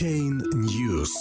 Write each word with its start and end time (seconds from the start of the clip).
Chain 0.00 0.42
News. 0.54 1.12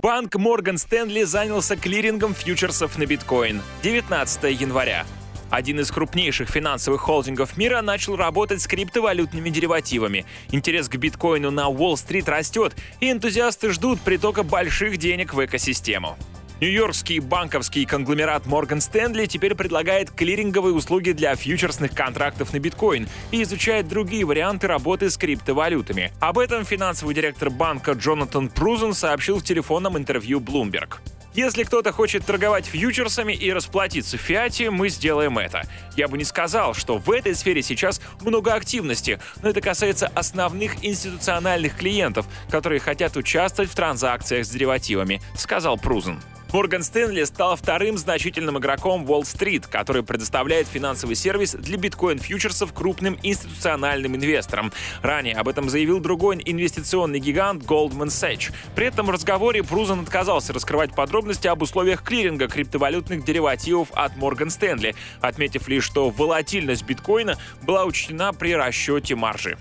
Банк 0.00 0.36
Морган 0.36 0.78
Стэнли 0.78 1.24
занялся 1.24 1.74
клирингом 1.74 2.34
фьючерсов 2.34 2.96
на 2.96 3.04
биткоин. 3.04 3.60
19 3.82 4.60
января. 4.60 5.04
Один 5.50 5.80
из 5.80 5.90
крупнейших 5.90 6.48
финансовых 6.48 7.00
холдингов 7.00 7.56
мира 7.56 7.82
начал 7.82 8.14
работать 8.14 8.62
с 8.62 8.68
криптовалютными 8.68 9.50
деривативами. 9.50 10.24
Интерес 10.52 10.88
к 10.88 10.94
биткоину 10.94 11.50
на 11.50 11.68
Уолл-стрит 11.68 12.28
растет, 12.28 12.76
и 13.00 13.10
энтузиасты 13.10 13.70
ждут 13.70 14.00
притока 14.00 14.44
больших 14.44 14.98
денег 14.98 15.34
в 15.34 15.44
экосистему. 15.44 16.16
Нью-Йоркский 16.62 17.18
банковский 17.18 17.84
конгломерат 17.84 18.46
Morgan 18.46 18.78
Stanley 18.78 19.26
теперь 19.26 19.56
предлагает 19.56 20.12
клиринговые 20.12 20.72
услуги 20.72 21.10
для 21.10 21.34
фьючерсных 21.34 21.90
контрактов 21.92 22.52
на 22.52 22.60
биткоин 22.60 23.08
и 23.32 23.42
изучает 23.42 23.88
другие 23.88 24.24
варианты 24.24 24.68
работы 24.68 25.10
с 25.10 25.16
криптовалютами. 25.16 26.12
Об 26.20 26.38
этом 26.38 26.64
финансовый 26.64 27.16
директор 27.16 27.50
банка 27.50 27.94
Джонатан 27.94 28.48
Прузен 28.48 28.94
сообщил 28.94 29.40
в 29.40 29.42
телефонном 29.42 29.98
интервью 29.98 30.38
Bloomberg. 30.38 31.00
Если 31.34 31.64
кто-то 31.64 31.90
хочет 31.90 32.24
торговать 32.24 32.66
фьючерсами 32.66 33.32
и 33.32 33.50
расплатиться 33.52 34.16
в 34.16 34.20
фиате, 34.20 34.70
мы 34.70 34.88
сделаем 34.88 35.38
это. 35.38 35.62
Я 35.96 36.06
бы 36.06 36.16
не 36.16 36.24
сказал, 36.24 36.74
что 36.74 36.96
в 36.96 37.10
этой 37.10 37.34
сфере 37.34 37.62
сейчас 37.62 38.00
много 38.20 38.54
активности, 38.54 39.18
но 39.42 39.48
это 39.48 39.60
касается 39.60 40.06
основных 40.14 40.84
институциональных 40.84 41.76
клиентов, 41.76 42.26
которые 42.50 42.78
хотят 42.78 43.16
участвовать 43.16 43.68
в 43.68 43.74
транзакциях 43.74 44.46
с 44.46 44.50
деривативами, 44.50 45.20
сказал 45.34 45.76
Прузен. 45.76 46.20
Морган 46.52 46.82
Стэнли 46.82 47.24
стал 47.24 47.56
вторым 47.56 47.96
значительным 47.96 48.58
игроком 48.58 49.08
Уолл-стрит, 49.08 49.66
который 49.66 50.02
предоставляет 50.02 50.68
финансовый 50.68 51.14
сервис 51.14 51.52
для 51.52 51.78
биткоин-фьючерсов 51.78 52.74
крупным 52.74 53.18
институциональным 53.22 54.16
инвесторам. 54.16 54.70
Ранее 55.00 55.34
об 55.36 55.48
этом 55.48 55.70
заявил 55.70 55.98
другой 55.98 56.42
инвестиционный 56.44 57.20
гигант 57.20 57.62
Goldman 57.62 58.08
Sachs. 58.08 58.52
При 58.74 58.86
этом 58.86 59.06
в 59.06 59.10
разговоре 59.10 59.62
Прузан 59.62 60.00
отказался 60.00 60.52
раскрывать 60.52 60.94
подробности 60.94 61.46
об 61.46 61.62
условиях 61.62 62.02
клиринга 62.02 62.48
криптовалютных 62.48 63.24
деривативов 63.24 63.88
от 63.94 64.16
Морган 64.16 64.50
Стэнли, 64.50 64.94
отметив 65.22 65.68
лишь, 65.68 65.84
что 65.84 66.10
волатильность 66.10 66.84
биткоина 66.84 67.38
была 67.62 67.86
учтена 67.86 68.34
при 68.34 68.54
расчете 68.54 69.14
маржи. 69.14 69.56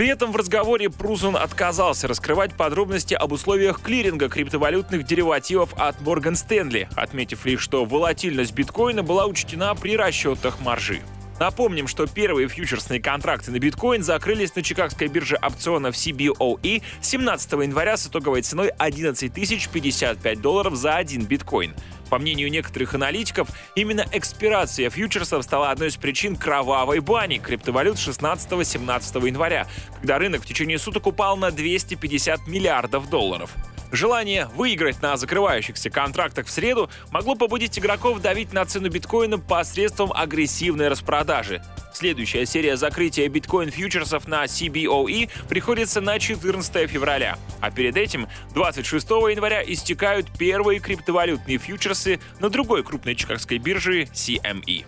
При 0.00 0.08
этом 0.08 0.32
в 0.32 0.36
разговоре 0.36 0.88
Прузан 0.88 1.36
отказался 1.36 2.08
раскрывать 2.08 2.54
подробности 2.54 3.12
об 3.12 3.32
условиях 3.32 3.82
клиринга 3.82 4.30
криптовалютных 4.30 5.04
деривативов 5.04 5.74
от 5.76 6.00
Морган 6.00 6.36
Стэнли, 6.36 6.88
отметив 6.96 7.44
лишь, 7.44 7.60
что 7.60 7.84
волатильность 7.84 8.54
биткоина 8.54 9.02
была 9.02 9.26
учтена 9.26 9.74
при 9.74 9.98
расчетах 9.98 10.58
маржи. 10.60 11.02
Напомним, 11.38 11.86
что 11.86 12.06
первые 12.06 12.48
фьючерсные 12.48 12.98
контракты 12.98 13.50
на 13.50 13.58
биткоин 13.58 14.02
закрылись 14.02 14.54
на 14.54 14.62
Чикагской 14.62 15.08
бирже 15.08 15.36
опционов 15.36 15.94
CBOE 15.94 16.82
17 17.02 17.52
января 17.52 17.98
с 17.98 18.06
итоговой 18.06 18.40
ценой 18.40 18.68
11 18.78 19.30
055 19.34 20.40
долларов 20.40 20.76
за 20.76 20.96
один 20.96 21.26
биткоин. 21.26 21.74
По 22.10 22.18
мнению 22.18 22.50
некоторых 22.50 22.94
аналитиков, 22.94 23.48
именно 23.76 24.04
экспирация 24.12 24.90
фьючерсов 24.90 25.44
стала 25.44 25.70
одной 25.70 25.88
из 25.88 25.96
причин 25.96 26.36
кровавой 26.36 26.98
бани 26.98 27.38
криптовалют 27.38 27.96
16-17 27.96 29.26
января, 29.26 29.68
когда 30.00 30.18
рынок 30.18 30.42
в 30.42 30.46
течение 30.46 30.78
суток 30.78 31.06
упал 31.06 31.36
на 31.36 31.52
250 31.52 32.48
миллиардов 32.48 33.08
долларов. 33.08 33.54
Желание 33.92 34.46
выиграть 34.54 35.02
на 35.02 35.16
закрывающихся 35.16 35.90
контрактах 35.90 36.46
в 36.46 36.50
среду 36.50 36.90
могло 37.10 37.34
побудить 37.34 37.78
игроков 37.78 38.20
давить 38.20 38.52
на 38.52 38.64
цену 38.64 38.88
биткоина 38.88 39.38
посредством 39.38 40.12
агрессивной 40.12 40.88
распродажи. 40.88 41.62
Следующая 41.92 42.46
серия 42.46 42.76
закрытия 42.76 43.28
биткоин-фьючерсов 43.28 44.28
на 44.28 44.44
CBOE 44.44 45.28
приходится 45.48 46.00
на 46.00 46.18
14 46.18 46.88
февраля. 46.88 47.38
А 47.60 47.70
перед 47.70 47.96
этим, 47.96 48.28
26 48.54 49.10
января, 49.10 49.62
истекают 49.62 50.30
первые 50.38 50.80
криптовалютные 50.80 51.58
фьючерсы 51.58 52.20
на 52.38 52.48
другой 52.48 52.82
крупной 52.82 53.14
чикагской 53.14 53.58
бирже 53.58 54.02
CME. 54.04 54.84